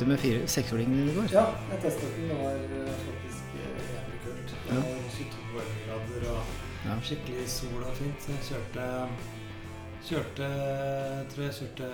[0.00, 1.28] ute med seksåringen din i går?
[1.34, 2.28] Ja, jeg testet den.
[2.30, 4.54] Det var eh, faktisk eh, jævlig kult.
[4.64, 6.94] Det var skikkelig varmegrader og Ja.
[7.04, 8.22] skikkelig sol og fint.
[8.24, 8.86] Så jeg kjørte
[10.00, 10.46] Kjørte
[11.28, 11.90] Tror jeg kjørte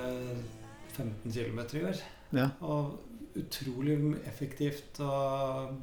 [0.95, 2.02] 15 km i går.
[2.38, 2.48] Ja.
[2.62, 3.00] Og
[3.36, 3.96] utrolig
[4.30, 5.10] effektivt å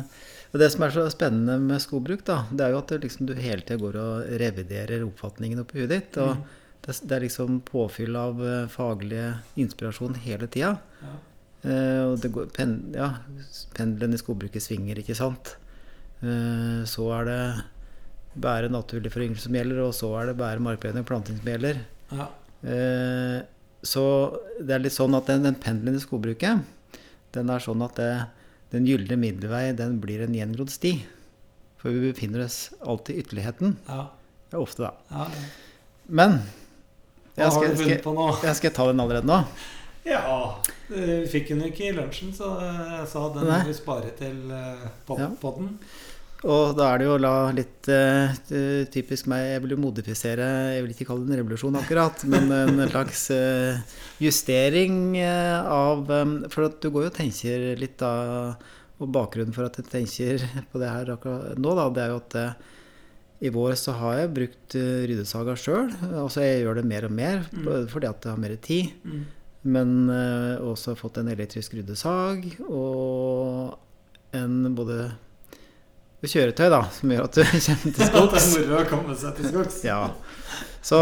[0.53, 3.34] Og det som er så spennende med skogbruk, da, det er jo at liksom, du
[3.39, 6.16] hele tida går og reviderer oppfatningen oppi huet ditt.
[6.19, 6.43] Og Mm.
[6.87, 10.72] det, det er liksom påfyll av eh, faglig inspirasjon hele tida.
[11.05, 11.12] Ja.
[11.60, 13.10] Eh, og det går, pen, ja,
[13.76, 15.54] pendelen i skogbruket svinger, ikke sant.
[16.25, 17.41] Eh, så er det
[18.41, 21.81] bære naturlig foryngelse som gjelder, og så er det bære markberedning og planting som gjelder.
[22.15, 22.28] Ja.
[22.65, 23.38] Eh,
[23.87, 24.04] så
[24.60, 26.62] det er litt sånn at den, den pendelen i skogbruket,
[27.34, 28.12] den er sånn at det,
[28.75, 30.94] den gylne middelvei, den blir en gjengrodd sti.
[31.81, 33.77] For vi befinner oss alltid i ytterligheten.
[33.88, 34.10] Ja.
[34.53, 34.92] er ofte, da.
[35.12, 35.28] ja.
[36.10, 36.41] Men
[37.38, 39.38] jeg skal, skal, jeg skal ta den allerede nå.
[40.09, 43.75] Ja, eh, vi fikk den jo ikke i lunsjen, så jeg sa den må vi
[43.77, 45.28] spare til eh, pod Ja.
[46.41, 50.47] Og da er det jo la litt eh, eh, typisk meg Jeg vil jo modifisere
[50.72, 53.77] Jeg vil ikke kalle det en revolusjon akkurat, men en slags uh,
[54.25, 58.12] justering uh, av um, For at du går jo og tenker litt da
[59.05, 60.41] Og bakgrunnen for at jeg tenker
[60.72, 62.55] på det her akkurat nå, da, det er jo at eh,
[63.41, 65.87] i vår så har jeg brukt uh, ryddesaga sjøl.
[66.25, 67.87] Altså jeg gjør det mer og mer Mm.
[67.89, 68.91] fordi at jeg har mer tid.
[69.05, 69.22] Mm.
[69.62, 73.76] Men eh, også fått en elektrisk ryddesag og
[74.37, 75.10] en både
[76.25, 78.47] kjøretøy da, som gjør at du kommer til Det er skogs.
[78.56, 79.78] moro å komme seg til skogs.
[79.84, 80.00] Ja.
[80.84, 80.98] Så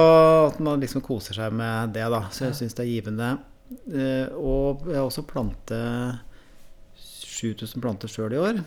[0.49, 2.25] at man liksom koser seg med det, da.
[2.35, 3.31] Så jeg syns det er givende.
[3.93, 6.19] Eh, Og jeg har også plantet
[6.99, 8.61] 7000 planter sjøl i år.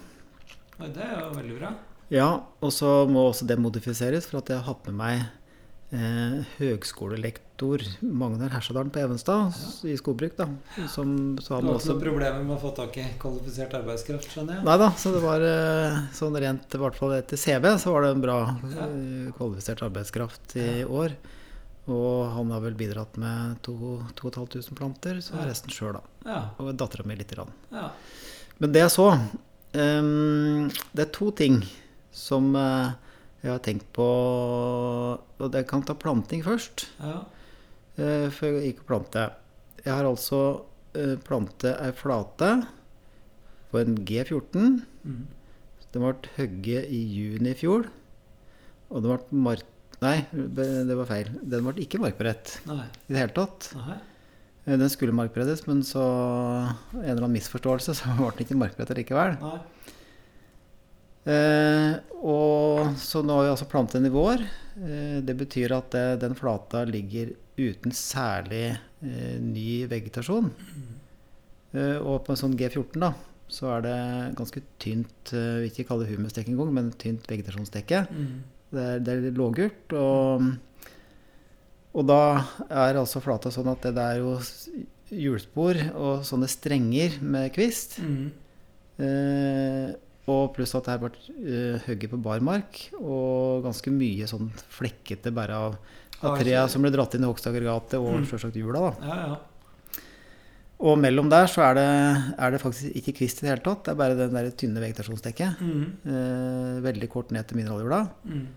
[0.82, 1.74] Oi, Det er jo veldig bra.
[2.12, 2.30] Ja,
[2.64, 5.22] og så må også det modifiseres, for at jeg har hatt med meg
[5.92, 9.90] eh, høgskolelektor Magnar Hersadalen på Evenstad ja.
[9.92, 10.36] i skogbruk.
[10.38, 10.48] da,
[10.90, 11.12] som,
[11.44, 14.60] så han har også ikke noe problemer med å få tak i kvalifisert arbeidskraft, skjønner
[14.60, 14.66] jeg?
[14.68, 18.08] Nei da, så det var eh, sånn rent, i hvert fall etter CV, så var
[18.08, 18.40] det en bra
[18.72, 18.88] Ja.
[18.88, 20.88] eh, kvalifisert arbeidskraft i Ja.
[20.88, 21.16] år.
[21.92, 25.46] Og han har vel bidratt med 2500 planter, så Ja.
[25.50, 26.02] resten sjøl, da.
[26.26, 26.42] Ja.
[26.62, 27.52] Og dattera mi lite grann.
[27.72, 27.90] ja.
[28.62, 29.08] Men det jeg så
[29.74, 31.64] um, Det er to ting
[32.14, 32.92] som eh,
[33.42, 34.06] jeg har tenkt på
[35.42, 36.88] Og jeg kan ta planting først.
[37.02, 37.22] ja.
[37.98, 39.24] eh, før jeg gikk og plante.
[39.82, 40.42] Jeg har altså
[40.94, 42.52] uh, plantet ei flate
[43.72, 44.84] på en G14.
[45.08, 45.24] Mm.
[45.92, 47.88] Den ble hogget i juni i fjor.
[48.92, 49.66] Og den ble mark...
[50.02, 51.28] Nei, det var feil.
[51.42, 52.78] Den ble ikke markberedt i
[53.14, 53.72] det hele tatt.
[53.78, 53.98] Nei.
[54.68, 58.98] Eh, Den skulle markberedes, men så en eller annen misforståelse, så ble den ikke markberedt
[59.02, 59.38] likevel.
[59.42, 59.60] Nei.
[61.32, 61.81] Eh,
[63.12, 64.44] så nå har vi altså plantet den i vår.
[64.80, 70.52] Eh, det betyr at eh, den flata ligger uten særlig eh, ny vegetasjon.
[71.72, 73.14] Og på en sånn G14 da,
[73.52, 74.00] så er det
[74.36, 78.02] ganske tynt, vi ikke kalle det humusdekke engang, men tynt vegetasjonsdekke.
[78.12, 78.34] Mm.
[78.76, 79.96] Det er, det er lågult.
[79.96, 80.50] Og,
[81.96, 82.20] og da
[82.68, 84.36] er altså flata sånn at det, det er jo
[85.16, 88.02] hjulspor og sånne strenger med kvist.
[88.04, 88.28] Mm.
[89.08, 89.92] Eh,
[90.30, 91.22] og pluss at det er vært
[91.88, 95.78] hugget på barmark, og ganske mye sånn flekkete bare av,
[96.22, 98.28] av trea som ble dratt inn i hogstaggregatet og Mm.
[98.30, 98.92] selvsagt hjula.
[98.92, 99.08] da.
[99.08, 99.38] Ja, ja.
[100.82, 101.88] Og mellom der så er det,
[102.42, 103.84] er det faktisk ikke kvist i det hele tatt.
[103.86, 105.60] Det er bare den der tynne vegetasjonsdekket.
[105.62, 105.84] Mm.
[106.06, 108.00] Uh, veldig kort ned til mineraljorda.
[108.26, 108.48] Mm.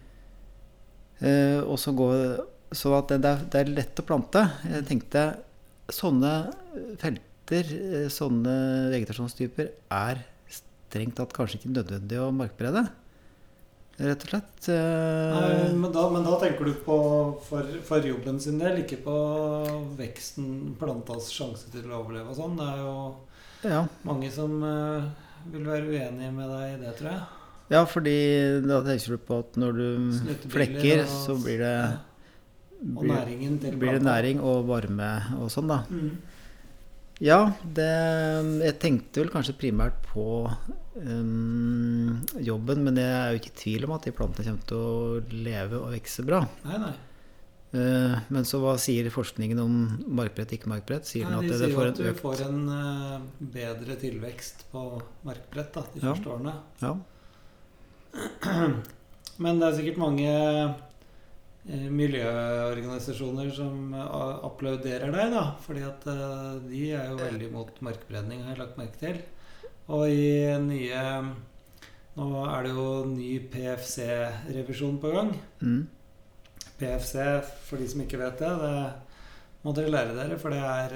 [1.21, 4.41] Uh, og så går Så at det, det, er, det er lett å plante.
[4.67, 5.21] Jeg tenkte
[5.93, 6.31] sånne
[6.99, 7.69] felter,
[8.11, 8.55] sånne
[8.91, 10.25] vegetasjonstyper, er
[10.95, 12.87] strengt tatt kanskje ikke nødvendig å markberede.
[13.95, 14.67] Rett og slett.
[14.71, 16.97] Nei, Eh, men, da, men da tenker du på
[17.47, 19.19] for, for jobben sin del, ikke på
[19.99, 22.57] veksten, plantas sjanse til å overleve og sånn.
[22.59, 22.97] Det er jo
[23.71, 23.85] ja.
[24.07, 25.07] mange som eh,
[25.55, 27.23] vil være uenige med deg i det, tror jeg.
[27.75, 28.19] ja, fordi
[28.67, 29.89] da tenker du på at når du
[30.51, 31.77] flekker, så blir det,
[32.83, 35.85] blir, blir det næring og varme og sånn, da.
[35.91, 36.34] Mm.
[37.25, 37.89] Ja, det
[38.67, 40.25] Jeg tenkte vel kanskje primært på
[41.01, 44.77] um, jobben, men jeg er jo ikke i tvil om at de plantene kommer til
[44.77, 46.43] å leve og vokse bra.
[46.67, 46.93] Nei, nei.
[47.75, 49.73] Uh, men så hva sier forskningen om
[50.15, 51.09] markbrett, ikke markbrett?
[51.11, 53.17] Sier den nei at de sier det jo får at du økt får en uh,
[53.57, 54.85] bedre tilvekst på
[55.27, 56.13] markbrett da, de Ja.
[56.13, 56.55] første årene.
[56.85, 56.93] Ja.
[59.43, 60.31] Men det er sikkert mange
[61.67, 65.45] miljøorganisasjoner som eh, applauderer deg, da.
[65.65, 69.19] Fordi at eh, de er jo veldig mot markbredning, har jeg lagt merke til.
[69.95, 70.29] Og i
[70.65, 71.03] nye
[72.15, 75.33] Nå er det jo ny PFC-revisjon på gang.
[75.59, 75.81] Mm.
[76.79, 77.17] PFC,
[77.67, 80.95] for de som ikke vet det, det må dere lære dere, for det er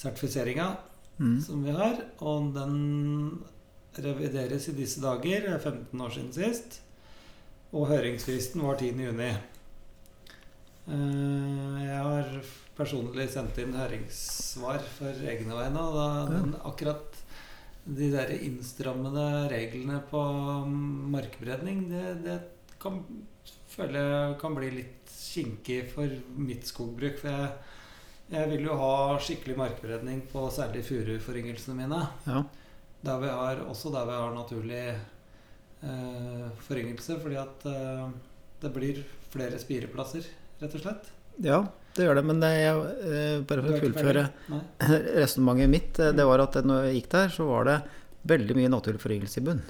[0.00, 0.70] sertifiseringa
[1.14, 1.36] Mm.
[1.44, 2.00] som vi har.
[2.26, 3.44] Og den
[4.02, 5.44] revideres i disse dager.
[5.52, 6.80] Er 15 år siden sist.
[7.72, 8.90] Og høringsfristen var 10.
[10.88, 12.30] Eh, Jeg har
[12.76, 15.84] personlig sendt inn høringssvar for egne vegne.
[15.84, 17.20] Og da, den, akkurat
[17.84, 20.20] de der innstrammede reglene på
[21.14, 22.40] markbredning, det, det
[22.82, 23.00] kan
[23.74, 24.02] føle
[24.40, 27.18] kan bli litt kinkig for mitt skogbruk.
[27.22, 27.48] For jeg,
[28.34, 32.04] jeg vil jo ha skikkelig markberedning på særlig furuforyngelsene mine.
[32.28, 32.44] Ja.
[33.04, 34.84] Der vi har, også der vi har naturlig
[35.84, 38.06] eh, foryngelse, fordi at eh,
[38.62, 39.02] det blir
[39.34, 40.24] flere spireplasser,
[40.64, 41.10] rett og slett.
[41.44, 41.62] ja,
[41.94, 42.26] det gjør det.
[42.26, 44.26] Men det, jeg, eh, bare for å fullføre?
[45.20, 47.78] Resonnementet mitt, eh, det var at når jeg gikk der, så var det
[48.34, 49.64] veldig mye naturlig foryngelse i bunn.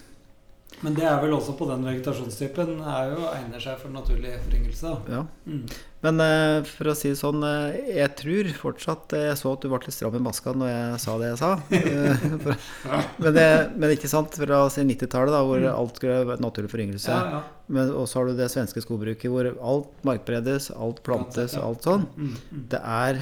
[0.81, 4.95] Men det er vel også på den vegetasjonstypen er jo egner seg for naturlig foryngelse.
[5.13, 5.21] Ja.
[5.47, 5.67] Mm.
[6.05, 9.63] Men eh, for å si det sånn, eh, jeg tror fortsatt eh, Jeg så at
[9.65, 11.51] du ble litt stram i maska når jeg sa det jeg sa.
[13.23, 13.45] Men, det,
[13.81, 15.71] men ikke sant, fra si 90-tallet, da, hvor Mm.
[15.73, 17.09] alt skulle være naturlig foryngelse.
[17.15, 17.41] Ja, ja.
[17.73, 22.05] Men og så har du det svenske skogbruket hvor alt markberedes, alt plantes, alt sånn.
[22.19, 22.65] Mm, mm.
[22.75, 23.21] Det er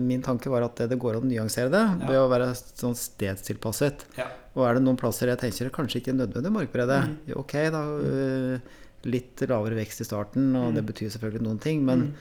[0.00, 2.96] Min tanke var at det, det går an å nyansere det ved å være sånn
[2.96, 4.06] stedstilpasset.
[4.56, 7.82] Og er det noen plasser jeg tenker kanskje ikke nødvendig markberede, jo, ok, da.
[9.04, 10.74] Litt lavere vekst i starten, og Mm.
[10.74, 11.84] det betyr selvfølgelig noen ting.
[11.84, 12.12] Men Mm.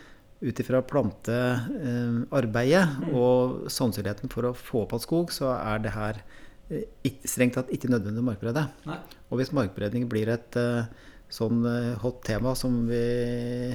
[0.50, 3.14] ut ifra plantearbeidet Mm.
[3.16, 6.14] og sannsynligheten for å få opp igjen skog, så er det her
[6.70, 6.84] eh,
[7.26, 8.68] strengt tatt ikke nødvendig å markberede.
[8.86, 8.98] Nei.
[9.32, 10.86] Og hvis markberedning blir et eh,
[11.30, 13.74] sånn eh, hot tema som vi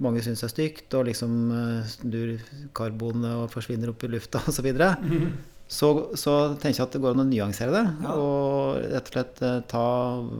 [0.00, 2.38] mange syns er stygt, og liksom eh, snur
[2.74, 5.32] karbonet og forsvinner opp i lufta osv., Mm.
[5.74, 7.82] Så så tenker jeg at det går an å nyansere det.
[8.04, 8.12] Ja.
[8.14, 9.82] Og rett og slett eh, ta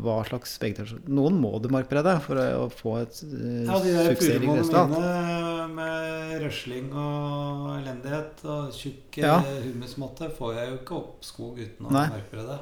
[0.05, 4.11] hva slags vegetasjon Noen må du markberede for å få et uh, Ja, de der
[4.13, 4.95] suksessrikt resultat.
[4.95, 9.41] mine med røsling og elendighet og tjukk Ja.
[9.43, 9.59] ja.
[9.67, 12.61] humusmåte får jeg jo ikke opp skog uten å markberede.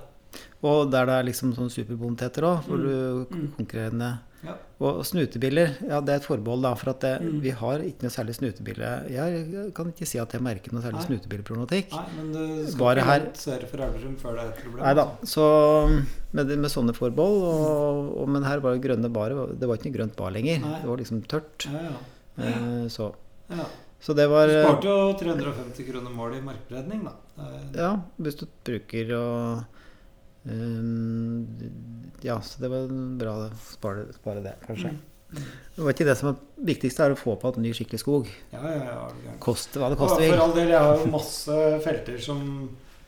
[0.65, 2.85] Og der det er liksom sånn superbondeteter òg, for Mm.
[2.87, 3.49] du Mm.
[3.59, 4.11] konkurrerende
[4.43, 4.57] Ja.
[4.83, 6.73] Og snutebiller, ja det er et forbehold, da.
[6.75, 7.41] For at det, Mm.
[7.45, 11.03] vi har ikke noe særlig snutebille Jeg kan ikke si at jeg merker noe særlig
[11.07, 11.93] snutebilleproblematikk.
[11.95, 14.83] Nei, men du skal Bare ikke her- for Elverum før det er et problem.
[14.85, 15.05] Nei da.
[15.23, 15.45] Så
[16.33, 19.59] med, med sånne forbehold og, og, Men her var det grønne baret.
[19.61, 20.59] Det var ikke noe grønt bar lenger.
[20.61, 20.81] Nei.
[20.83, 21.69] Det var liksom tørt.
[21.71, 21.97] Ja, ja.
[22.43, 23.13] Eh, Så,
[23.51, 23.65] ja.
[24.01, 27.13] så det var Du eh, sparte jo 350 kroner mål i markbredning, da.
[27.77, 29.65] Ja, hvis du bruker og
[32.23, 32.87] Ja, så det var
[33.19, 34.93] bra å spare, spare det, kanskje.
[35.33, 35.43] Mm.
[35.77, 38.31] Det var ikke det som er viktigst, er å få på en ny skikkelig skog.
[38.53, 39.05] Ja, ja, ja.
[39.27, 39.35] ja.
[39.43, 42.43] Koste hva det koster for all del, jeg har jo masse felter som,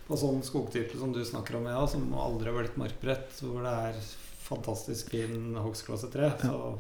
[0.09, 3.75] på sånn skogtype som du snakker om, ja, som aldri har blitt markbredt, hvor det
[3.91, 3.99] er
[4.45, 6.33] fantastisk fin hogstklossetre.
[6.43, 6.79] Så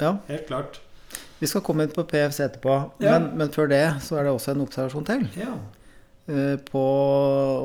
[0.00, 0.16] Ja.
[0.28, 0.80] helt klart.
[1.38, 3.18] Vi skal komme inn på PFC etterpå, Ja.
[3.18, 5.26] men, men før det så er det også en observasjon til.
[5.38, 5.54] Ja.
[6.28, 6.82] Eh, På,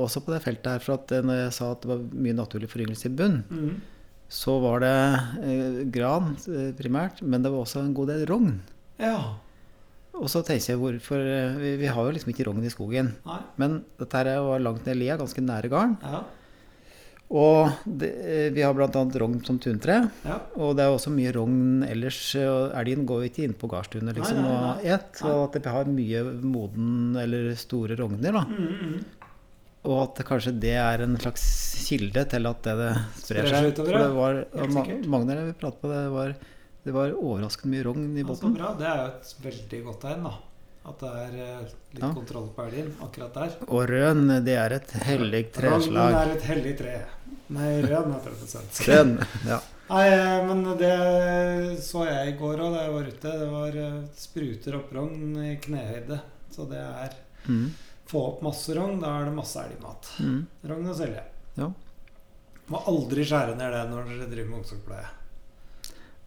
[0.03, 2.67] også på det feltet her, for at når jeg sa at det var mye naturlig
[2.71, 3.77] foryngelse i bunn, Mm.
[4.29, 4.95] så var det
[5.43, 8.59] eh, gran eh, primært, men det var også en god del rogn.
[8.99, 9.15] Ja.
[10.19, 13.13] Og så tenkte jeg hvorfor eh, Vi, vi har jo liksom ikke rogn i skogen.
[13.25, 13.39] Nei.
[13.57, 15.95] Men dette her var langt ned i lia, ganske nære garden.
[16.03, 16.23] Ja.
[17.29, 18.89] Og det, eh, vi har bl.a.
[19.21, 19.99] rogn som tuntre.
[20.25, 20.39] Ja.
[20.57, 22.17] Og det er også mye rogn ellers.
[22.41, 25.11] Og elgen går jo ikke inn på gardstunet liksom, Nei, nei, og et.
[25.21, 28.33] Så at vi har mye moden eller store rogner.
[28.39, 28.45] da.
[28.49, 28.99] Mm, mm.
[29.89, 31.43] Og at kanskje det er en slags
[31.87, 32.89] kilde til at det, det
[33.21, 34.07] sprer seg utover, For ja.
[34.09, 34.41] det var,
[35.13, 36.33] ma vi pratet på, det var,
[36.83, 38.57] det var overraskende mye rogn i Ja, så båten.
[38.57, 38.73] bra.
[38.79, 40.33] Det er jo et veldig godt tegn, da.
[40.85, 42.13] At det er eh, litt Ja.
[42.15, 43.55] kontroll på elgen akkurat der.
[43.67, 46.13] Og røn, det er et hellig treslag.
[46.13, 46.93] Røn er et hellig tre.
[47.49, 48.87] Nei, røn på svensk.
[48.87, 49.11] Røn,
[49.45, 49.59] ja.
[49.89, 50.93] Nei, eh, men det
[51.83, 53.31] så jeg i går òg da jeg var ute.
[53.43, 56.21] Det var eh, spruter opp rogn i knehøyde.
[56.53, 57.17] Så det er
[57.47, 57.69] Mm,
[58.05, 60.09] få opp masse rogn, da er det masse elgmat.
[60.19, 60.39] mm.
[60.69, 61.21] Rogn og selje.
[61.57, 61.69] Ja.
[62.69, 65.07] Må aldri skjære ned det når dere driver med ungsoppleie.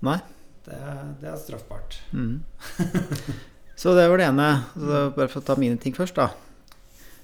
[0.03, 0.17] Nei.
[0.65, 1.99] Det, er- det er straffbart.
[2.13, 2.43] Mm.
[3.83, 4.49] Så det var det ene.
[4.77, 6.29] Så bare for å ta mine ting først, da.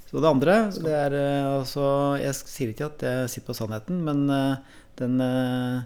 [0.09, 1.83] Så det andre, det er eh, altså
[2.19, 4.57] Jeg sier ikke at jeg sitter på sannheten, men eh,
[4.99, 5.85] den uh,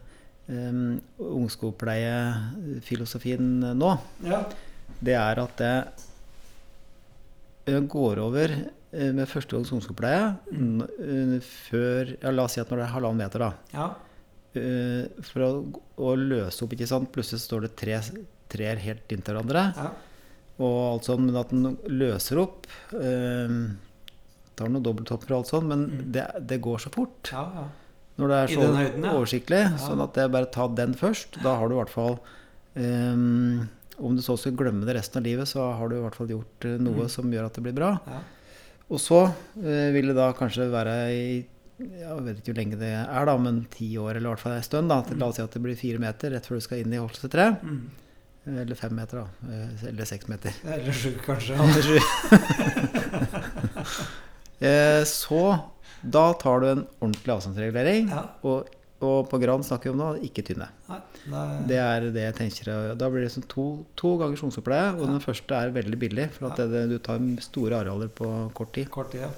[1.21, 3.45] ungskogpleiefilosofien
[3.79, 3.91] nå,
[4.25, 4.43] Ja.
[5.03, 5.75] det er at det
[7.67, 10.25] eh, går over eh, med første gangs ungskogpleie
[10.55, 13.51] eh, før ja, La oss si at når det er halvannen meter, da.
[13.75, 13.87] ja.
[14.53, 15.51] Uh, For å,
[16.05, 17.09] å løse opp, ikke sant.
[17.15, 17.97] Plutselig står det tre
[18.53, 19.63] trær helt inntil hverandre.
[19.77, 19.87] ja.
[20.61, 23.55] Og alt sånn, men at den løser opp eh,
[24.55, 26.13] Tar noe dobbelttopper og alt sånn, men Mm.
[26.13, 27.31] det, det går så fort.
[27.33, 27.69] ja, ja.
[28.21, 29.13] Når det er så høyden, ja.
[29.17, 29.63] oversiktlig.
[29.81, 31.39] Sånn at det er bare ta den først.
[31.43, 32.19] Da har du i hvert fall
[32.77, 33.65] eh,
[34.03, 36.29] Om du så skal glemme det resten av livet, så har du i hvert fall
[36.29, 37.09] gjort eh, noe Mm.
[37.09, 37.99] som gjør at det blir bra.
[38.07, 38.21] ja.
[38.93, 39.23] Og så
[39.65, 41.47] eh, vil det da kanskje være i
[41.83, 44.53] jeg vet ikke hvor lenge det er, da, men ti år eller i hvert fall
[44.53, 44.89] en stund.
[44.93, 47.01] da, La oss si at det blir fire meter rett før du skal inn i
[47.01, 47.63] Holstetreet.
[47.65, 47.81] Mm.
[48.47, 49.53] Eller fem meter, da.
[49.55, 50.53] eh, Eller seks meter.
[50.67, 51.55] Eller sju, kanskje.
[54.63, 55.59] Eh, Så
[56.03, 58.09] da tar du en ordentlig avstandsregulering.
[58.13, 58.21] Ja.
[58.47, 58.69] Og,
[59.03, 60.69] og på gran snakker vi om nå, ikke tynne.
[60.87, 62.71] Nei, det, Det er det jeg tenker.
[62.99, 63.65] Da blir det liksom to,
[63.99, 65.11] to ganger sjongsopleie, og Ja.
[65.17, 66.29] den første er veldig billig.
[66.37, 68.87] For at det, du tar store arealer på kort tid.
[68.95, 69.33] kort tid, ja.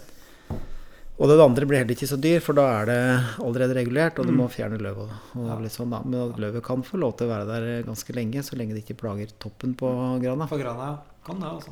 [1.14, 2.97] Og den andre blir heller ikke så dyr, for da er det
[3.44, 4.38] allerede regulert, og du Mm.
[4.42, 5.59] må fjerne løv og, og Ja.
[5.62, 5.88] litt sånn.
[5.90, 8.99] Men løvet kan få lov til å være der ganske lenge, så lenge det ikke
[8.99, 9.87] plager toppen på
[10.21, 10.49] grana.
[10.49, 10.99] På grana.
[11.25, 11.71] Kan det, altså.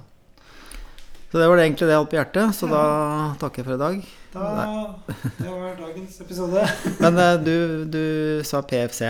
[1.33, 3.75] Så det var det egentlig det jeg holdt på hjertet, så da takker jeg for
[3.75, 4.05] i dag.
[4.33, 4.95] Da,
[5.41, 6.63] det var dagens episode.
[7.01, 9.01] Men eh, du, du sa PFC.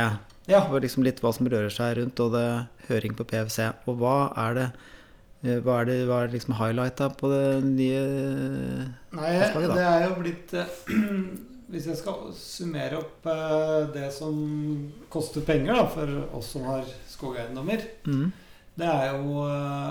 [0.47, 0.61] Ja.
[0.65, 2.47] Det var liksom litt hva som rører seg rundt, og det
[2.89, 3.73] høring på PFC.
[3.87, 4.73] Og hva er det
[5.43, 8.03] hva er det, hva er liksom highlighta på det nye
[9.11, 9.75] Nei, Forslaget, da.
[9.75, 10.77] det er jo blitt eh,
[11.73, 14.37] Hvis jeg skal summere opp eh, det som
[15.11, 18.27] koster penger da, for oss som har skogeiendommer, mm,
[18.79, 19.91] det er jo eh,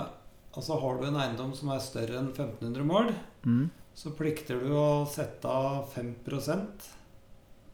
[0.52, 3.06] Altså har du en eiendom som er større enn 1500 mål,
[3.48, 3.62] mm,
[3.96, 6.10] så plikter du å sette av 5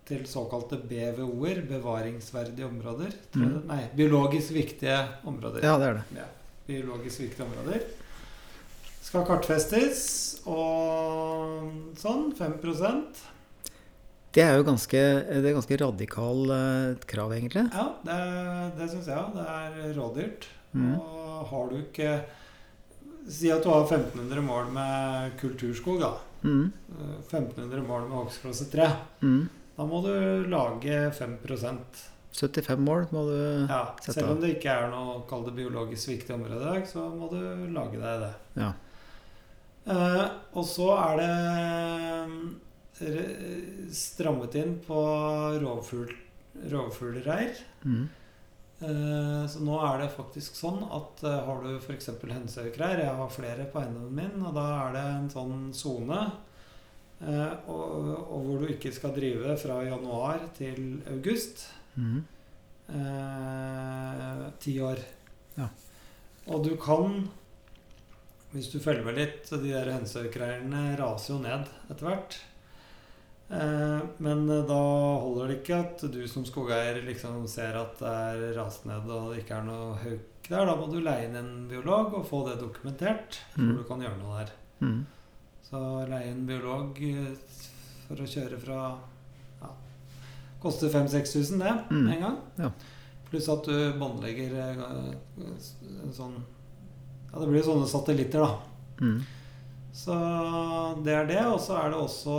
[0.08, 3.16] til såkalte BVO-er, bevaringsverdige områder.
[3.34, 3.56] Mm.
[3.68, 5.66] Nei, biologisk viktige områder.
[5.66, 6.04] Ja, det er det.
[6.22, 6.28] Ja,
[6.68, 7.82] biologisk viktige områder.
[9.08, 10.02] Skal kartfestes
[10.48, 12.26] og sånn.
[12.36, 13.22] 5%
[14.36, 17.64] Det er jo ganske, det er ganske radikal eh, krav, egentlig.
[17.72, 18.18] Ja, det,
[18.76, 19.32] det syns jeg.
[19.38, 20.48] Det er rådyrt.
[20.76, 20.92] Mm.
[21.00, 22.10] Og har du ikke
[23.28, 26.14] Si at du har 1500 mål med kulturskog, da.
[26.44, 28.86] Mm, Eh, 1500 mål med hogstklasse 3.
[29.20, 29.42] mm.
[29.76, 30.12] Da må du
[30.50, 31.36] lage 5
[32.36, 33.38] 75 mål må du
[33.70, 36.86] ja, Sett Selv om det ikke er noe kall det biologisk viktig område i dag,
[36.90, 37.40] så må du
[37.74, 38.32] lage deg det.
[38.60, 38.72] Ja.
[39.88, 41.32] Eh, og så er det
[42.28, 42.44] mm,
[43.96, 45.02] strammet inn på
[45.64, 46.12] rovfugl,
[46.68, 47.64] rovfuglreir.
[47.82, 48.06] mm,
[48.78, 52.12] Eh, så nå er det faktisk sånn at eh, har du f.eks.
[52.22, 56.20] hønsehaukreir Jeg har flere på eiendommen min, og da er det en sånn sone.
[57.18, 61.66] Eh, og, og hvor du ikke skal drive fra januar til august.
[61.98, 62.18] Mm,
[62.88, 64.98] Eh, Ti år.
[65.58, 65.66] Ja.
[66.48, 67.18] Og du kan,
[68.54, 72.38] hvis du følger med litt, de der hønsehaukreirene raser jo ned etter hvert.
[73.50, 74.78] Eh, men da
[75.22, 79.30] holder det ikke at du som skogeier liksom ser at det er rast ned og
[79.34, 80.64] det ikke er noe hauk der.
[80.68, 83.76] Da må du leie inn en biolog og få det dokumentert Så Mm.
[83.76, 84.52] du kan gjøre noe der.
[84.80, 85.06] mm.
[85.68, 87.36] Så leie en biolog eh,
[88.08, 88.80] for å kjøre fra
[90.62, 92.08] Koster 5000-6000 det Mm.
[92.12, 92.36] en gang.
[92.58, 92.70] Ja.
[93.30, 96.38] Pluss at du båndlegger eh, en sånn
[97.32, 98.58] Ja, det blir sånne satellitter, da.
[99.04, 99.18] Mm.
[99.92, 100.14] Så
[101.04, 101.42] det er det.
[101.46, 102.36] Og så er det også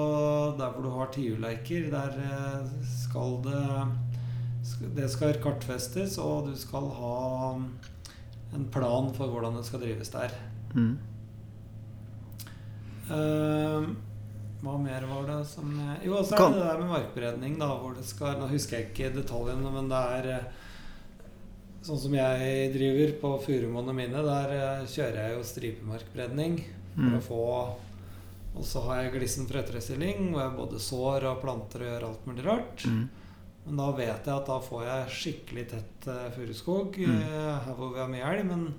[0.58, 1.90] der hvor du har tiurleiker.
[1.92, 2.70] Der eh,
[3.04, 3.66] skal det
[4.96, 7.56] det skal kartfestes, og du skal ha
[8.56, 10.30] en plan for hvordan det skal drives der.
[10.76, 10.98] Mm.
[13.10, 13.88] Eh,
[14.62, 17.68] hva mer var det som jeg Jo, så er det det der med markberedning, da,
[17.80, 20.48] hvor det skal Nå husker jeg ikke detaljene, men det er eh,
[21.86, 27.14] Sånn som jeg driver på furumånene mine, der eh, kjører jeg jo stripemarkberedning for Mm.
[27.16, 27.44] å få
[28.58, 32.26] Og så har jeg glissen frøtrestilling, hvor jeg både sår og planter og gjør alt
[32.28, 32.84] mulig rart.
[32.90, 33.04] Mm.
[33.68, 37.22] Men da vet jeg at da får jeg skikkelig tett furuskog Mm.
[37.22, 38.46] eh, her hvor vi har mye elg.
[38.50, 38.74] Men,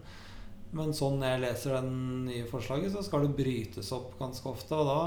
[0.73, 4.77] men sånn jeg leser den nye forslaget, så skal det brytes opp ganske ofte.
[4.77, 5.01] Og da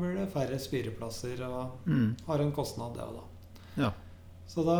[0.00, 2.16] blir det færre spireplasser og Mm.
[2.26, 3.82] har en kostnad, det òg, da.
[3.84, 3.90] Ja.
[4.48, 4.76] Så, da,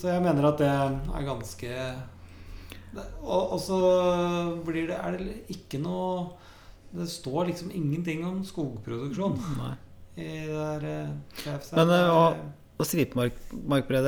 [0.00, 1.72] så jeg mener at det er ganske
[2.94, 3.78] det, og, og så
[4.64, 6.30] blir det, er det ikke noe
[6.88, 9.74] Det står liksom ingenting om skogproduksjon Nei.
[10.16, 11.10] i det der eh,
[11.42, 11.74] KFC.
[11.76, 12.38] Men, eh, er- og-
[12.80, 12.84] Å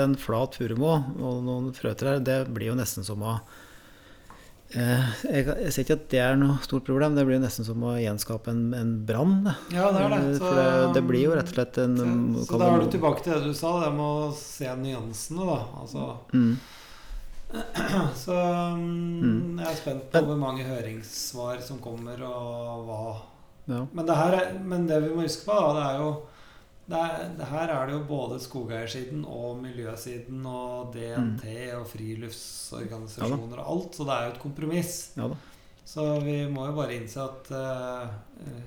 [0.06, 3.59] en flat furumo og noen frøtrær, det blir jo nesten som å eh,
[4.74, 7.14] jeg, jeg ser ikke at det er noe stort problem.
[7.18, 9.40] Det blir nesten som å gjenskape en, en brann.
[9.74, 10.20] Ja, det er det.
[10.20, 12.84] Eh, Så, For det, det blir jo rett og slett en så, så da er
[12.84, 15.58] du tilbake til det du sa, det med å se nyansene, da.
[15.82, 16.52] Altså, Mm.
[18.24, 18.34] så
[18.78, 19.58] mm, Mm.
[19.58, 23.00] jeg er spent på hvor mange høringssvar som kommer, og hva
[23.70, 23.84] Ja.
[23.94, 26.12] Men det, her er, men det vi må huske på, da, det er jo
[26.96, 31.78] er, det her er det jo både skogeiersiden og miljøsiden og DNT Mm.
[31.80, 35.10] og friluftsorganisasjoner og alt, så det er jo et kompromiss.
[35.16, 35.30] ja.
[35.90, 38.60] Så vi må jo bare innse at eh,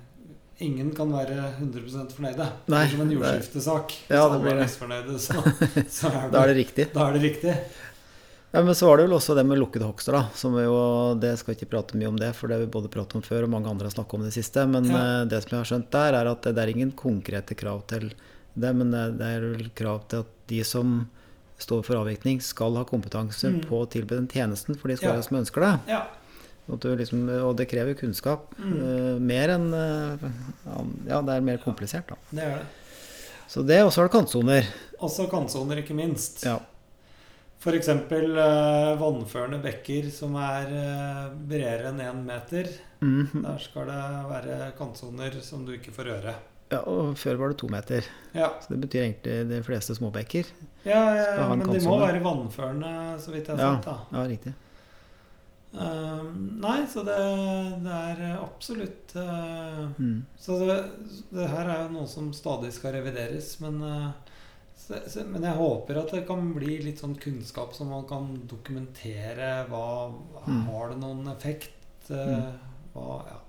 [0.66, 2.48] ingen kan være 100 fornøyde.
[2.68, 3.94] Nei, det er som en jordskiftesak.
[4.10, 4.66] Ja, Hvis alle blir er det.
[4.68, 5.34] misfornøyde, så,
[6.00, 6.88] så er, Da er det, det riktig.
[6.94, 7.54] da er det riktig.
[8.54, 10.28] Ja, Men så var det vel også det med lukkede hogster, da.
[10.38, 10.74] Som jo,
[11.18, 13.48] det skal ikke prate mye om det, for det har vi både pratet om før,
[13.48, 14.68] og mange andre har snakket om det siste.
[14.70, 15.22] Men Ja.
[15.22, 18.12] eh, det som jeg har skjønt der, er at det er ingen konkrete krav til
[18.56, 18.76] det.
[18.76, 21.10] Men det det er vel krav til at de som
[21.58, 23.62] står for avvirkning, skal ha kompetanse Mm.
[23.66, 24.98] på å tilby den tjenesten for de Ja.
[24.98, 25.80] skogeiere som ønsker det.
[25.88, 26.06] Ja.
[26.70, 28.54] Liksom, og det krever kunnskap.
[28.60, 28.74] Mm.
[28.78, 30.18] Uh, mer enn uh,
[31.10, 32.16] Ja, det er mer komplisert, da.
[32.32, 32.66] Det er det.
[33.50, 34.66] Så det, og så er det kantsoner.
[35.02, 36.44] Også kantsoner, ikke minst.
[36.46, 36.60] Ja.
[37.64, 37.88] F.eks.
[37.88, 42.68] Eh, vannførende bekker som er eh, bredere enn én meter.
[43.04, 43.44] Mhm.
[43.46, 46.34] Der skal det være kantsoner som du ikke får røre.
[46.74, 46.80] ja.
[46.90, 48.04] Og før var det to meter.
[48.34, 50.46] Ja, Så det betyr egentlig de fleste småbekker.
[50.86, 51.04] ja,
[51.38, 53.76] ja men de må være vannførende, så vidt jeg har Ja.
[53.76, 53.86] sett.
[53.86, 53.98] da.
[54.18, 54.54] Ja, riktig.
[55.74, 57.16] Um, nei, så det,
[57.82, 60.20] det er absolutt uh, Mm.
[60.38, 60.76] Så det,
[61.34, 64.12] det her er jo noe som stadig skal revideres, men uh,
[64.84, 68.28] så, så, Men jeg håper at det kan bli litt sånn kunnskap som man kan
[68.52, 69.66] dokumentere.
[69.70, 70.12] Hva
[70.44, 70.66] Mm.
[70.68, 71.72] Har det noen effekt?
[72.10, 72.54] Uh, Mm.
[72.94, 73.40] hva, ja.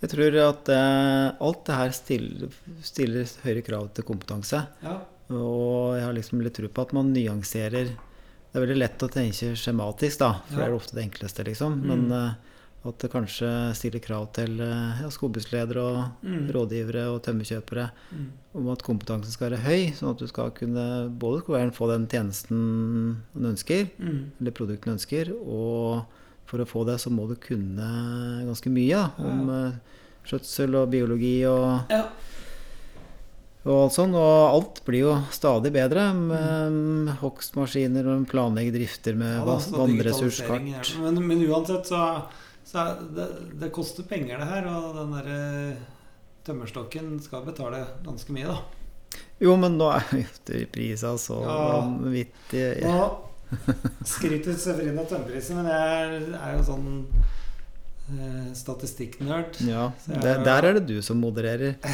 [0.00, 4.66] Jeg tror at eh, alt det her stiller, stiller høyere krav til kompetanse.
[4.82, 5.00] ja.
[5.30, 7.84] Og jeg har liksom litt tro på at man nyanserer
[8.50, 11.76] Det er veldig lett å tenke skjematisk, da, for det er ofte det enkleste, liksom.
[11.84, 11.86] Mm.
[11.86, 12.32] Men eh,
[12.82, 16.46] at det kanskje stiller krav til eh, ja, skogbruksledere og Mm.
[16.54, 18.26] rådgivere og tømmerkjøpere Mm.
[18.54, 22.06] om at kompetansen skal være høy, sånn at du skal kunne både skogeieren få den
[22.08, 24.30] tjenesten du ønsker, Mm.
[24.40, 26.06] eller produktene ønsker, og
[26.46, 29.72] for å få det så må du kunne ganske mye ja, om ja.
[30.24, 32.06] skjøtsel og biologi og, Ja.
[33.66, 34.14] og alt sånn.
[34.14, 40.96] Og alt blir jo stadig bedre med hogstmaskiner og planlegge drifter med Ja, da, vannressurskart.
[41.02, 42.22] Men, men uansett så,
[42.70, 42.84] så
[43.16, 43.24] det,
[43.60, 44.68] det koster penger, det her.
[44.70, 45.40] Og den derre
[46.46, 49.18] tømmerstokken skal betale ganske mye, da.
[49.42, 51.58] Jo, men nå er jo prisa så Ja.
[51.80, 53.26] vanvittig Nå
[54.06, 56.90] skryter Severin av tømmerprisen, men jeg er, jo sånn
[58.10, 59.58] eh, statistikknerd.
[59.66, 61.74] Ja, jeg- der er det du som modererer.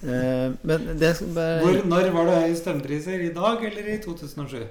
[0.00, 3.20] Eh, men det Hvor, når var det høyest tømmerpriser?
[3.20, 4.62] I dag eller i 2007?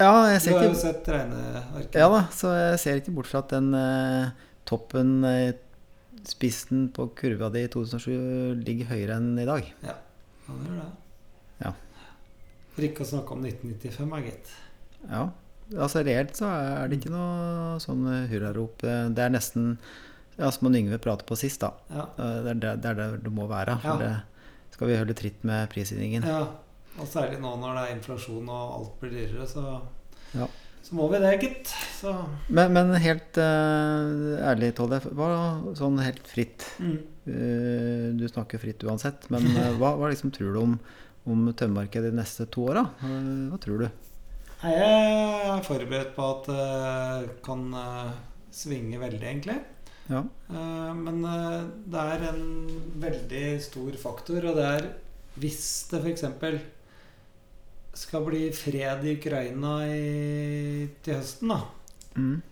[0.00, 1.94] Ja, jeg Du ser har jo ikke sett regnearket.
[2.00, 4.32] Ja da, så jeg ser ikke bort fra at den eh,
[4.66, 5.52] toppen, eh,
[6.26, 9.68] spissen på kurva di i 2007 ligger høyere enn i dag.
[9.84, 9.94] Ja,
[10.48, 10.88] han gjør det.
[11.66, 11.72] Ja.
[12.74, 14.52] For ikke å snakke om 1995, er gitt.
[15.10, 15.24] Ja.
[15.80, 18.82] Altså reelt så er det ikke noe sånn eh, hurrarop.
[18.84, 19.76] Eh, Det er nesten
[20.36, 21.70] ja, som Yngve pratet på sist, da.
[21.94, 22.08] Ja.
[22.18, 23.78] Eh, Det er der, det det må være.
[23.84, 24.20] For Ja.
[24.74, 26.24] skal vi holde tritt med prisstigningen.
[26.26, 26.46] ja.
[27.00, 29.64] Og særlig nå når det er inflasjon og alt blir dyrere, så,
[30.34, 30.46] Ja.
[30.84, 31.72] så må vi det, gitt.
[31.98, 32.14] Så
[32.48, 35.28] Men, men helt uh, ærlig, Tolle, hva
[35.78, 36.98] sånn helt fritt mm.
[37.26, 40.78] uh, Du snakker fritt uansett, men uh, hva, hva liksom tror du om,
[41.26, 42.86] om tømmermarkedet de neste to åra?
[43.02, 43.88] Hva, tror du?
[44.64, 47.66] Jeg er forberedt på at det kan
[48.54, 49.58] svinge veldig, egentlig.
[50.08, 50.22] Ja.
[50.96, 51.18] Men
[51.90, 52.46] det er en
[53.02, 54.88] veldig stor faktor, og det er
[55.42, 56.24] hvis det f.eks.
[57.94, 61.60] skal bli fred i Ukraina i, til høsten, da,
[62.16, 62.42] Mm.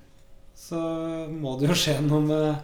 [0.58, 0.78] så
[1.30, 2.56] må det jo skje noe med,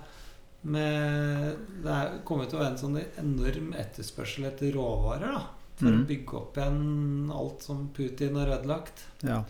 [0.64, 5.45] med Det er, kommer til å være en sånn enorm etterspørsel etter råvarer da,
[5.79, 6.01] for Mm.
[6.03, 9.05] å bygge opp igjen alt som Putin har ødelagt.
[9.23, 9.45] Ja.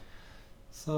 [0.78, 0.92] Så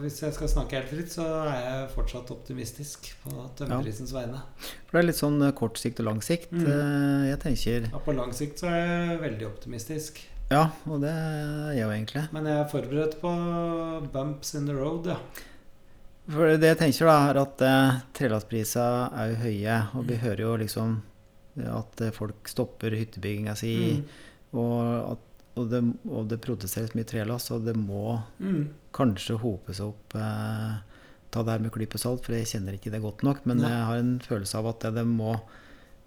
[0.00, 4.40] hvis jeg skal snakke helt fritt, så er jeg fortsatt optimistisk på tømmerprisens vegne.
[4.88, 6.50] For det er litt sånn eh, kort sikt og lang sikt.
[6.50, 6.64] Mm.
[6.66, 8.80] Eh, Jeg tenker Ja, på lang sikt så er
[9.12, 10.18] jeg veldig optimistisk.
[10.52, 12.22] Ja, og det er jeg jo egentlig.
[12.34, 13.30] Men jeg er forberedt på
[14.14, 15.16] bumps in the road, ja.
[16.30, 20.22] For det jeg tenker da, er at eh, trelastprisene er jo høye, og vi Mm.
[20.22, 20.96] hører jo liksom
[21.66, 24.04] at eh, folk stopper hyttebygginga si, Mm.
[24.58, 25.18] og, at,
[25.56, 28.68] og, det, og det produseres mye trelast, og det må Mm.
[28.92, 30.76] kanskje hope seg opp eh,
[31.30, 33.68] Ta det her med klype salt, for jeg kjenner ikke det godt nok, men Nei.
[33.68, 35.34] jeg har en følelse av at det, det må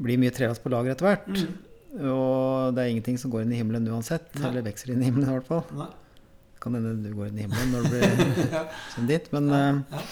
[0.01, 1.27] bli mye trelast på lager etter hvert.
[1.27, 1.57] Mm.
[1.97, 4.49] Og det er ingenting som går inn i himmelen uansett, Nei.
[4.51, 5.63] eller vokser inn i himmelen i hvert fall.
[5.77, 5.87] Nei.
[6.61, 8.65] Kan hende du går inn i himmelen når du blir ja.
[8.93, 10.03] som dit, men Ja, eh, ja.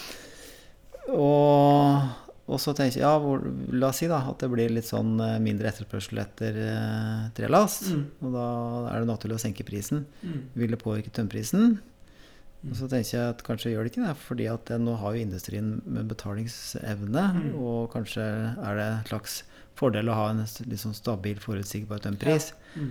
[1.07, 2.07] Og,
[2.51, 5.13] og så tenker jeg ja, hvor, la oss si da at det blir litt sånn
[5.23, 7.91] eh, mindre etterspørsel etter uh, trelast.
[7.93, 8.01] Mm.
[8.27, 8.47] Og da
[8.91, 10.03] er det naturlig å senke prisen.
[10.23, 10.41] Mm.
[10.59, 11.77] Vil det påvirke tømmerprisen?
[11.77, 12.71] Mm.
[12.71, 15.23] Og så tenker jeg at kanskje gjør det ikke det, fordi at nå har jo
[15.27, 17.51] industrien med betalingsevne, Mm.
[17.61, 19.37] og kanskje er det en slags
[19.77, 22.51] fordel å ha en liksom, stabil, forutsigbar tømmerpris.
[22.75, 22.89] Mm.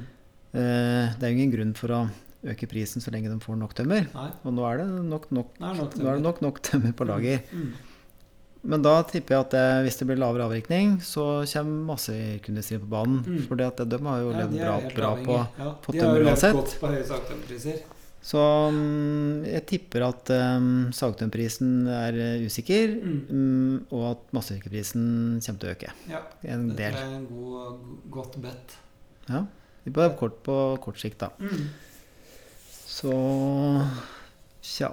[0.56, 2.04] Eh, det er jo ingen grunn for å
[2.46, 4.06] øke prisen så lenge de får nok tømmer.
[4.14, 7.08] Nei, Og nå er det nok nok, nok nå er det nok, nok tømmer på
[7.08, 7.42] lager.
[7.52, 7.74] Mm.
[8.66, 12.88] Men da tipper jeg at det, hvis det blir lavere avvirkning, så kommer massevirkeindustrien på
[12.90, 13.20] banen.
[13.22, 13.44] Mm.
[13.46, 13.66] For de
[14.08, 16.58] har jo Ja, levd er bra, bra på ja, på De har jo tømmer levd
[16.58, 17.84] godt på høye sagtømmerpriser.
[18.26, 18.40] Så
[18.74, 23.20] mm, jeg tipper at um, sagtømmerprisen er eh, usikker, Mm.
[23.30, 25.04] um, og at massevirkeprisen
[25.44, 26.96] kommer til å øke Ja, en dette del.
[26.98, 28.74] er en god, godt bet.
[29.30, 29.44] Ja,
[29.86, 31.28] på kort, på kort sikt, da.
[31.38, 31.68] Mm.
[32.86, 33.14] Så
[34.66, 34.90] Tja.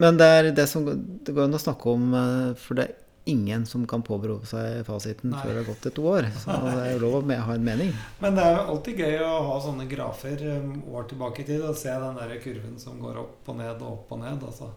[0.00, 2.90] Men det er det som det går an å snakke om, eh, for det
[3.26, 5.40] ingen som kan påberope seg fasiten Nei.
[5.42, 6.28] før det har gått et år.
[6.42, 7.92] Så det er jo lov å ha en mening.
[8.20, 11.62] Men det er jo alltid gøy å ha sånne grafer um, år tilbake i tid
[11.62, 14.42] og se den der kurven som går opp og ned og opp og ned.
[14.42, 14.70] Altså,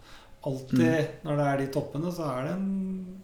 [0.44, 1.08] alltid Mm.
[1.24, 3.24] når det er de toppene, så er det en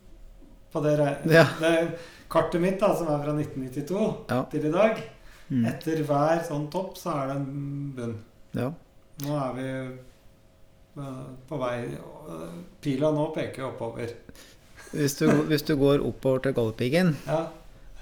[0.71, 1.45] På det, Ja.
[1.59, 1.97] det
[2.29, 4.43] kartet mitt, da, som er fra 1992 Ja.
[4.51, 4.99] til i dag
[5.49, 5.65] Mm.
[5.65, 8.11] Etter hver sånn topp så er det en bunn.
[8.53, 8.67] Ja.
[9.25, 11.87] Nå er vi uh, på vei
[12.29, 12.51] uh,
[12.81, 14.13] Pila nå peker oppover.
[14.91, 17.43] Hvis, du, hvis du går oppover til Galdhøpiggen Ja.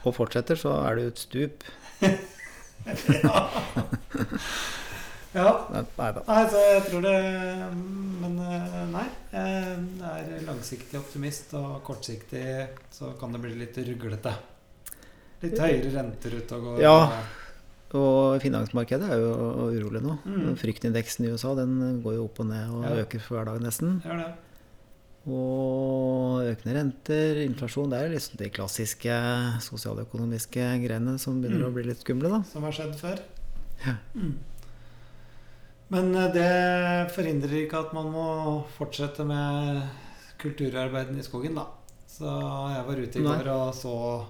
[0.04, 1.64] og fortsetter, så er det jo et stup.
[2.02, 3.38] ja.
[5.38, 5.50] ja.
[5.74, 6.22] Nei, nei da.
[6.28, 7.16] Nei, så jeg tror det
[8.22, 9.06] Men eh, nei.
[9.34, 12.46] Jeg er langsiktig optimist, og kortsiktig
[12.96, 14.34] så kan det bli litt ruglete.
[15.44, 16.80] Litt høyere renter ute og går.
[16.82, 16.96] Ja.
[17.98, 20.18] Og finansmarkedet er jo urolig nå.
[20.26, 20.56] Mm.
[20.60, 22.96] Fryktindeksen i USA den går jo opp og ned og Ja.
[23.04, 24.00] øker for hver dag nesten.
[24.08, 24.32] Ja, det.
[25.28, 26.37] Og
[26.68, 29.16] økende renter, inflasjon Det er jo liksom de klassiske
[29.64, 31.70] sosialøkonomiske greiene som begynner Mm.
[31.72, 32.44] å bli litt skumle, da.
[32.44, 33.20] Som har skjedd før.
[33.86, 33.96] Ja.
[34.16, 34.38] Mm.
[35.90, 39.88] Men eh, det forhindrer ikke at man må fortsette med
[40.40, 41.68] kulturarbeidene i skogen, da.
[42.08, 44.26] Så jeg var ute i går og så,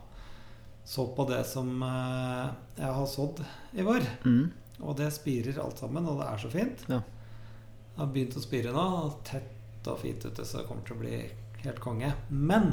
[0.85, 3.41] så på det som eh, jeg har sådd
[3.73, 4.05] i vår.
[4.25, 4.51] Mm.
[4.83, 6.83] Og det spirer alt sammen, og det er så fint.
[6.87, 6.99] Ja.
[7.01, 8.85] Det har begynt å spire nå.
[9.25, 11.17] Tett og fint ute, så det kommer til å bli
[11.63, 12.11] helt konge.
[12.29, 12.71] Men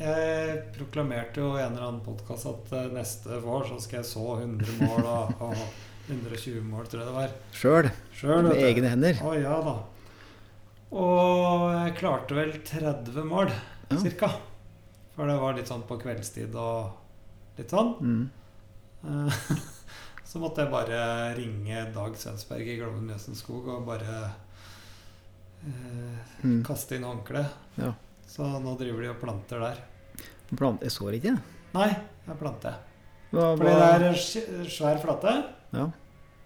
[0.00, 4.08] jeg proklamerte jo i en eller annen podkast at eh, neste vår så skal jeg
[4.10, 7.34] så 100 mål og, og 120 mål, tror jeg det var.
[7.56, 7.90] Sjøl.
[8.18, 9.20] Sjøl, Med egne hender.
[9.22, 9.76] Å ja da.
[10.92, 13.52] Og jeg klarte vel 30 mål,
[13.92, 13.98] Ja.
[14.00, 14.28] cirka.
[15.12, 17.94] For det var litt sånn på kveldstid og litt sånn.
[18.00, 18.24] Mm.
[19.04, 19.44] Eh,
[20.32, 20.98] Så måtte jeg bare
[21.36, 24.14] ringe Dag Svensberg i Glommen Mjøsen skog og bare
[25.66, 26.11] eh,
[26.42, 26.60] Mm.
[26.66, 27.44] kaste inn håndkle.
[27.78, 27.92] Ja.
[28.26, 29.82] Så nå driver de og planter der.
[30.56, 31.36] Plant, jeg så ikke.
[31.72, 31.88] Nei,
[32.26, 32.78] jeg planter.
[33.32, 35.32] Hva, Fordi det er svær flate.
[35.72, 35.86] Ja.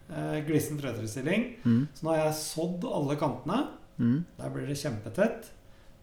[0.06, 1.48] Eh, glissen trøtterstilling.
[1.64, 1.88] Mm.
[1.94, 3.62] Så nå har jeg sådd alle kantene.
[3.98, 4.18] Mm.
[4.38, 5.48] Der blir det kjempetett.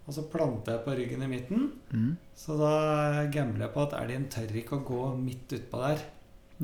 [0.03, 1.69] Og så planter jeg på ryggen i midten.
[1.93, 2.09] Mm.
[2.35, 6.03] Så da gambler jeg på at elgen tør ikke å gå midt utpå der.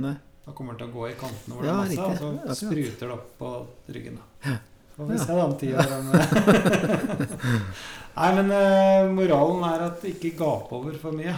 [0.04, 0.18] Nei.
[0.44, 3.06] Da kommer den til å gå i kantene hvor det er masse, og så spruter
[3.06, 3.52] det opp på
[3.94, 4.20] ryggen.
[4.20, 4.58] da.
[5.00, 5.84] Får vi se da om tida
[8.20, 11.38] Nei, men uh, moralen er at ikke gap over for mye.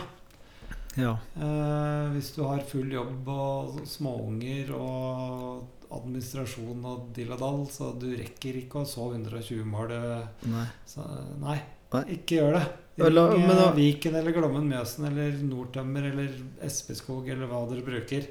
[0.98, 1.12] Ja.
[1.38, 5.62] Uh, hvis du har full jobb og småunger og
[5.94, 9.92] administrasjon og dill og dall, så du rekker ikke å så 120 mål.
[9.94, 10.66] eh, Nei.
[10.88, 11.06] Så,
[11.44, 11.58] nei,
[11.94, 12.04] Nei.
[12.18, 12.66] ikke gjør det.
[13.02, 16.32] Ring Viken eller Glommen Mjøsen eller Nordtømmer eller
[16.64, 18.28] Espeskog eller hva dere bruker.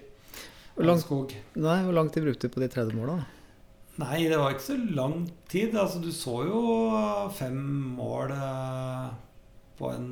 [0.74, 3.18] Hvor langt, nei, hvor langt de brukte du på de 30 måla?
[4.00, 5.16] Nei, det var ikke så lang
[5.50, 5.74] tid.
[5.76, 6.60] Altså, du så jo
[7.36, 7.58] fem
[7.98, 9.10] mål eh,
[9.80, 10.08] på en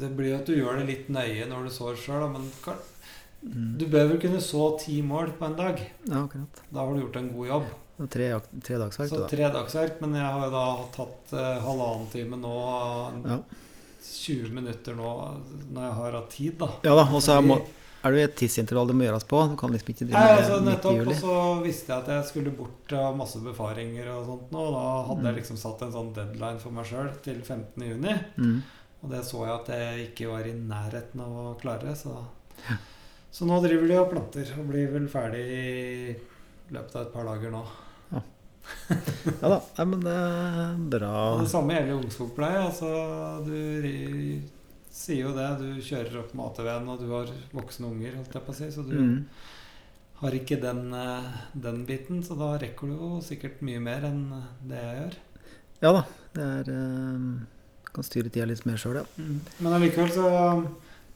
[0.00, 2.48] Det blir jo at du gjør det litt nøye når du sår sjøl, men
[3.40, 3.78] Mm.
[3.80, 5.78] du bør vel kunne så ti mål på en dag.
[6.04, 6.58] Ja, akkurat.
[6.70, 7.70] Da har du gjort en god jobb.
[8.12, 8.26] Tre,
[8.66, 12.52] tre dagsverk, Så tre dagsverk, men jeg har jo da tatt eh, halvannen time nå.
[13.24, 13.38] Ja.
[14.04, 15.08] 20 minutter nå
[15.72, 16.68] når jeg har hatt tid, da.
[16.84, 17.62] Ja da, og så er, må-
[18.04, 19.40] er det et tidsintervall det må gjøres på.
[19.52, 21.14] Du kan liksom ikke drive Nei, altså midt i nettopp, juli.
[21.14, 24.62] Og så visste jeg at jeg skulle bort av masse befaringer og sånt nå.
[24.68, 25.40] Og da hadde jeg Mm.
[25.40, 27.84] liksom satt en sånn deadline for meg sjøl til 15.
[27.90, 28.14] juni.
[28.38, 28.62] Mm.
[29.02, 31.94] Og det så jeg at jeg ikke var i nærheten av å klare.
[31.96, 32.14] Så,
[33.32, 36.16] så nå driver de og planter og blir vel ferdig i
[36.72, 37.64] løpet av et par dager nå.
[39.40, 39.56] Ja da.
[39.78, 41.12] Nei, men det er bra.
[41.34, 42.60] Og det samme gjelder ungskogpleie.
[42.68, 42.90] Altså,
[43.46, 44.42] du
[45.00, 45.46] sier jo det.
[45.62, 48.68] Du kjører opp med ATV-en, og du har voksne unger, holdt jeg på å si.
[48.74, 49.24] Så du Mm.
[50.20, 54.26] har ikke den, eh, den biten, så da rekker du jo sikkert mye mer enn
[54.68, 55.14] det jeg gjør.
[55.82, 56.04] Ja da.
[56.34, 57.46] Det er eh,
[57.92, 59.04] Kan styre tida litt mer sjøl, ja.
[59.58, 60.28] Men allikevel så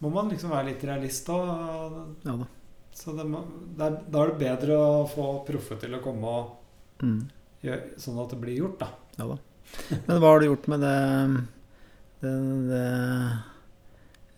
[0.02, 2.16] må man liksom være litt realist òg.
[2.24, 2.46] ja da.
[2.94, 3.44] Så det må,
[3.76, 6.50] det er, da er det bedre å få proffe til å komme og
[7.02, 7.28] Mm.
[7.62, 8.88] gjøre sånn at det blir gjort, da.
[9.18, 9.38] Ja da.
[10.08, 11.46] Men hva har du gjort med det,
[12.22, 12.34] det,
[12.70, 13.42] det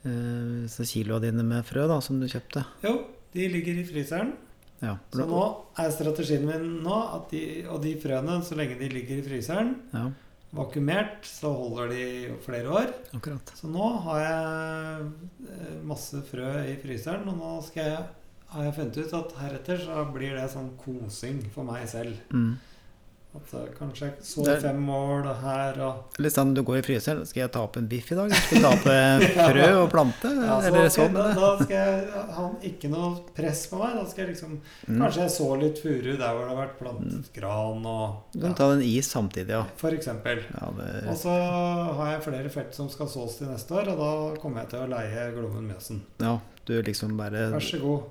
[0.06, 2.62] eh, kiloene dine med frø da, som du kjøpte?
[2.84, 2.94] Jo,
[3.34, 4.34] de ligger i fryseren.
[4.82, 4.98] Ja.
[5.12, 5.40] Så nå
[5.80, 7.42] er strategien min nå at de,
[7.72, 10.10] og de frøene, så lenge de ligger i fryseren, Ja,
[10.56, 12.04] vakuumert, så holder de
[12.44, 12.92] flere år.
[13.16, 13.50] akkurat.
[13.56, 15.08] Så nå har jeg
[15.48, 18.04] eh, masse frø i fryseren, og nå skal jeg,
[18.52, 22.14] har jeg funnet ut at heretter så blir det sånn kosing for meg selv.
[22.32, 22.54] Mm.
[23.36, 26.84] At eh, kanskje jeg så er- fem mål her og Litt sånn du går i
[26.86, 27.26] fryseren.
[27.28, 28.32] Skal jeg ta opp en biff i dag?
[28.32, 28.86] Skal jeg ta opp
[29.52, 30.30] frø og plante?
[30.32, 31.16] ja, så Eller sånn?
[31.16, 33.94] Okay, da, da skal jeg ha ikke noe press på meg.
[34.00, 35.00] Da skal jeg liksom Mm.
[35.02, 38.54] Kanskje jeg så litt furu der hvor det har vært plantet gran og Du kan
[38.54, 39.64] ta en is samtidig, ja.
[39.76, 40.42] For eksempel.
[40.54, 41.32] ja det, Og så
[41.96, 44.78] har jeg flere felt som skal sås til neste år, og da kommer jeg til
[44.84, 46.00] å leie Gloven Mjøsen.
[46.20, 48.02] ja, du liksom bare Vær så god.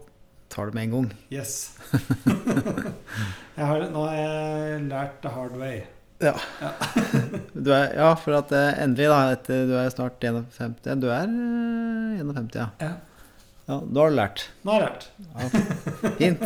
[0.55, 1.09] Tar det med en gang.
[1.33, 1.77] Yes.
[3.59, 5.83] har, nå har jeg lært the hard way.
[7.65, 11.27] Du er, ja, for at eh, endelig, da, etter du er snart 51 Du er
[11.27, 12.69] eh, 51, ja.
[12.79, 12.93] Ja.
[13.67, 13.79] ja.
[13.83, 14.45] Nå har du lært.
[14.63, 15.05] Nå har jeg lært.
[15.35, 15.43] Ja,
[16.19, 16.45] fint.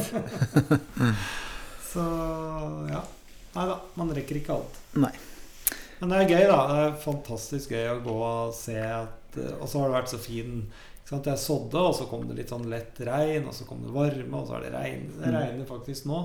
[1.92, 2.06] Så
[2.90, 3.04] ja.
[3.56, 4.82] Nei da, man rekker ikke alt.
[5.02, 5.14] Nei.
[6.00, 6.60] Men det er gøy, da.
[6.70, 10.14] Det er fantastisk gøy å gå og se at eh, Og så har det vært
[10.14, 10.62] så fin
[11.10, 11.26] sant?
[11.30, 14.34] Jeg sådde, og så kom det litt sånn lett regn, og så kom det varme,
[14.40, 15.08] og så er det regn.
[15.20, 15.40] Det Mm.
[15.40, 16.20] regner faktisk nå.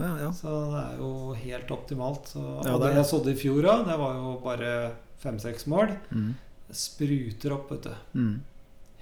[0.00, 0.30] Ja, ja.
[0.32, 2.28] Så det er jo helt optimalt.
[2.32, 5.96] Så, Ja, det jeg sådde i fjor òg, det var jo bare fem-seks mål.
[6.12, 6.34] Mm.
[6.72, 7.94] Spruter opp, vet du.
[8.14, 8.40] Mm.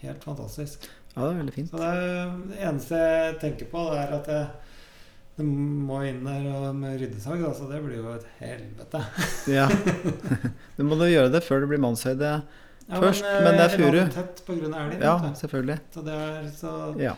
[0.03, 0.89] Helt fantastisk.
[1.17, 1.71] ja, det er veldig fint.
[1.71, 4.49] Så det, det eneste jeg tenker på, det er at jeg
[5.39, 9.05] det må inn der med ryddesag, så det blir jo et helvete.
[9.47, 9.69] Ja.
[10.77, 12.43] Du må da gjøre det før det blir mannshøyde.
[12.89, 13.99] Ja, Først, men, men det er furu.
[14.75, 15.03] av elgen.
[15.05, 15.79] Ja, selvfølgelig.
[15.95, 17.15] Så det er så Ja.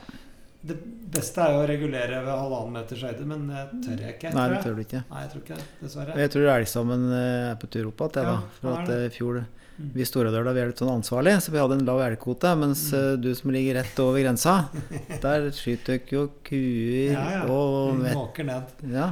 [0.63, 0.75] Det
[1.15, 4.33] beste er jo å regulere ved halvannen meters høyde, men det tør jeg ikke.
[4.37, 5.01] Nei, det tør du ikke.
[5.09, 5.59] Nei, jeg tror ikke.
[5.81, 6.17] Dessverre.
[6.21, 8.59] Jeg tror elgstammen eh, er på tur opp igjen, Ja, da.
[8.61, 9.41] For at eh, i fjor
[9.81, 9.95] Mm.
[9.95, 12.51] Vi Storadøla vi er litt sånn ansvarlig, så vi hadde en lav elgkvote.
[12.61, 12.97] Mens Mm.
[12.99, 14.69] eh, du som ligger rett over grensa,
[15.23, 17.41] der skyter dere jo kuer Ja, ja.
[17.49, 19.07] og Vi måker ned Ja,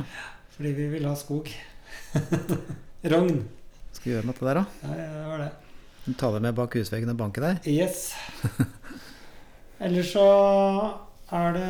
[0.58, 1.48] fordi vi vil ha skog.
[3.08, 3.40] Rogn.
[3.96, 4.66] skal vi gjøre noe der, da?
[4.82, 5.50] Ja, ja, det var det.
[6.16, 7.58] Ta deg med bak husveggen og banke der?
[7.68, 8.12] Yes.
[9.84, 10.24] Ellers så
[11.28, 11.66] er det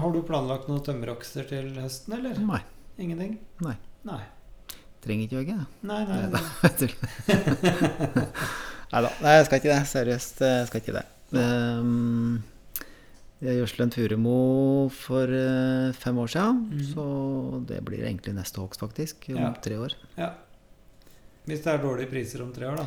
[0.00, 2.38] Har du planlagt noen tømmerokser til høsten, eller?
[2.40, 2.62] Nei.
[2.98, 3.36] Ingenting?
[3.64, 3.74] Nei.
[4.08, 4.22] Nei.
[5.04, 5.56] Trenger ikke jogge.
[5.84, 6.20] Nei, nei.
[6.22, 6.40] Nei da.
[8.94, 9.10] Nei da.
[9.20, 9.80] Nei, jeg skal ikke det.
[9.90, 11.04] Seriøst, jeg skal ikke det.
[11.34, 12.42] Um,
[13.44, 14.38] jeg gjødsla en Furumo
[14.94, 16.82] for uh, fem år siden, mm.
[16.94, 17.04] så
[17.68, 19.28] det blir egentlig neste hogst, faktisk.
[19.34, 19.52] Om Ja.
[19.60, 19.96] tre år.
[20.16, 20.30] Ja.
[21.44, 22.86] Hvis det er dårlige priser om tre år, da.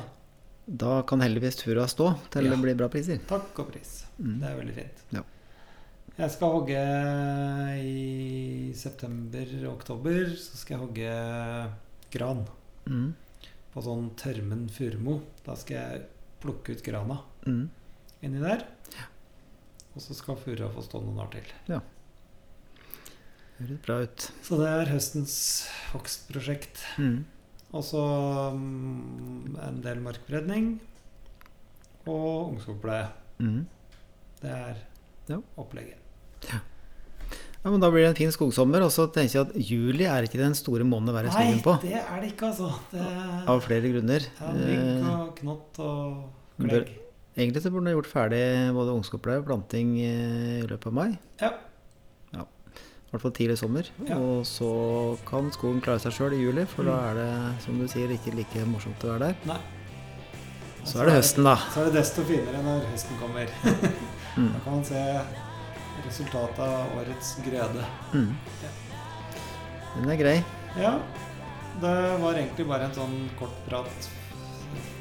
[0.67, 2.51] Da kan heldigvis furua stå til Ja.
[2.51, 3.19] det blir bra priser.
[3.27, 4.06] Takk og pris.
[4.19, 4.39] Mm.
[4.41, 5.03] Det er veldig fint.
[5.13, 5.21] Ja.
[6.17, 6.82] Jeg skal hogge
[7.77, 10.36] i september-oktober.
[10.36, 11.71] Så skal jeg hogge
[12.12, 12.45] gran
[12.88, 13.13] Mm.
[13.73, 15.21] på sånn tørmen furumo.
[15.45, 16.01] Da skal jeg
[16.41, 17.69] plukke ut grana Mm.
[18.23, 18.65] inni der.
[19.95, 21.43] Og så skal furua få stå noen år til.
[21.67, 21.80] Ja.
[23.60, 24.32] Høres bra ut.
[24.43, 26.77] Så det er høstens hogstprosjekt.
[26.99, 27.25] Mm.
[27.75, 28.01] Og så
[28.56, 30.69] mm, en del markbredning
[32.08, 33.10] og ungskogpleie.
[33.43, 33.65] Mm.
[34.41, 34.75] Det er
[35.27, 35.41] Ja.
[35.60, 35.97] opplegget.
[36.47, 38.82] Ja, men Da blir det en fin skogsommer.
[38.86, 41.60] Og så tenker jeg at juli er ikke den store måneden å være i skogen
[41.65, 41.73] på.
[41.84, 42.69] Nei, det er det ikke, altså.
[42.93, 44.21] Det Av flere grunner.
[44.39, 46.30] ja, Mygg Eh, og knott og
[46.62, 46.93] klegg.
[47.38, 50.93] Egentlig så burde du ha gjort ferdig både ungskogpleie og planting eh, i løpet av
[50.93, 51.19] mai.
[51.41, 51.51] Ja.
[53.08, 53.15] Ja.
[53.15, 53.88] I hvert fall tidlig sommer.
[54.06, 54.17] Ja.
[54.20, 57.06] Og så kan skogen klare seg sjøl i juli, for da Mm.
[57.08, 59.36] er det, som du sier, ikke like morsomt å være der.
[59.46, 59.58] Nei.
[60.84, 61.56] Så er det høsten, da.
[61.74, 63.48] Så er det desto finere når høsten kommer.
[64.38, 64.52] Mm.
[64.54, 65.22] Da kan man se
[66.06, 67.86] resultatet av årets grøde.
[68.13, 68.36] Mm.
[69.96, 70.43] Den er grei.
[70.78, 70.91] Ja,
[71.82, 74.10] det var egentlig bare en sånn kort prat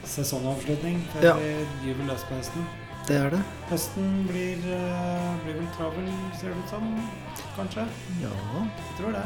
[0.09, 1.35] sesongavslutning før Ja.
[1.37, 2.65] vi gyver løs på høsten.
[3.07, 3.41] Det er det.
[3.71, 6.09] Høsten blir, eh, blir vel travel,
[6.41, 6.87] ser det ut som.
[7.57, 7.85] Kanskje.
[8.23, 8.33] Ja,
[8.67, 9.23] Jeg tror det.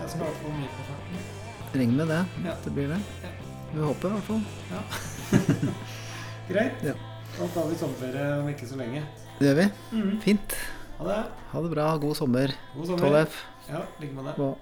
[0.00, 1.16] Jeg skal i hvert fall mye på farten.
[1.74, 2.24] regner med det.
[2.44, 2.54] Ja.
[2.64, 3.00] Det blir det.
[3.22, 3.28] Ja.
[3.74, 4.42] Vi håper i hvert fall.
[6.48, 6.82] Greit.
[6.84, 6.92] Ja.
[7.38, 9.02] Da tar vi sommerferie om ikke så lenge.
[9.38, 9.68] Det gjør vi.
[9.92, 10.20] Mm.
[10.20, 10.56] Fint.
[10.98, 11.22] Ha det.
[11.52, 11.96] Ha det bra.
[11.98, 12.52] God sommer.
[12.76, 13.08] God sommer.
[13.24, 13.40] 12F.
[13.68, 14.38] Ja, like med det.
[14.38, 14.58] Og